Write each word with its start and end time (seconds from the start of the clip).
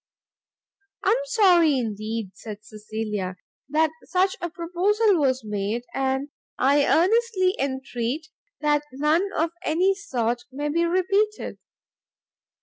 "I 1.03 1.09
am 1.11 1.17
sorry, 1.25 1.77
indeed," 1.77 2.31
said 2.33 2.63
Cecilia, 2.63 3.35
"that 3.69 3.91
such 4.05 4.35
a 4.41 4.49
proposal 4.49 5.19
was 5.19 5.43
made, 5.45 5.83
and 5.93 6.29
I 6.57 6.87
earnestly 6.87 7.55
entreat 7.59 8.29
that 8.61 8.81
none 8.93 9.29
of 9.37 9.51
any 9.63 9.93
sort 9.93 10.41
may 10.51 10.69
be 10.69 10.85
repeated." 10.85 11.59